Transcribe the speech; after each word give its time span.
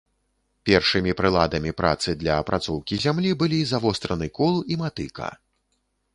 Першымі 0.69 1.11
прыладамі 1.19 1.71
працы 1.81 2.15
для 2.23 2.39
апрацоўкі 2.45 2.99
зямлі 3.05 3.31
былі 3.45 3.59
завостраны 3.75 4.27
кол 4.41 4.53
і 4.75 4.81
матыка. 4.83 5.31